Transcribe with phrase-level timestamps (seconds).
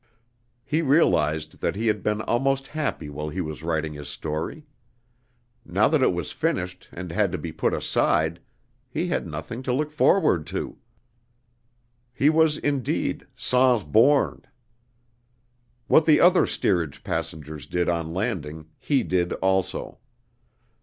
[0.65, 4.65] He realized that he had been almost happy while he was writing his story.
[5.63, 8.39] Now that it was finished and had to be put aside,
[8.89, 10.77] he had nothing to look forward to.
[12.15, 14.41] He was indeed sans bourne.
[15.85, 19.99] What the other steerage passengers did on landing, he did also.